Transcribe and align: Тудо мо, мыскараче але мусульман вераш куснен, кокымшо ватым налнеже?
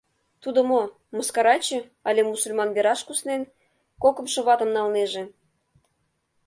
Тудо 0.41 0.59
мо, 0.69 0.81
мыскараче 1.17 1.79
але 2.07 2.21
мусульман 2.31 2.69
вераш 2.75 2.99
куснен, 3.07 3.41
кокымшо 4.03 4.39
ватым 4.47 4.69
налнеже? 4.75 5.23